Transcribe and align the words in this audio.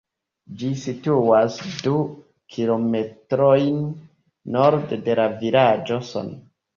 Ĝi 0.59 0.69
situas 0.83 1.57
du 1.87 1.91
kilometrojn 2.55 3.75
norde 4.57 4.99
de 5.09 5.17
la 5.21 5.27
vilaĝo 5.43 5.99
Son. 6.09 6.33